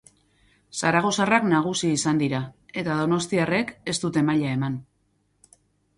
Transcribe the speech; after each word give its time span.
Zaragozarrak 0.79 1.45
nagusi 1.51 1.91
izan 1.97 2.21
dira 2.23 2.41
eta 2.83 2.97
donostiarrek 3.03 3.75
ez 3.95 3.99
dute 4.07 4.25
maila 4.31 4.55
eman. 4.59 4.83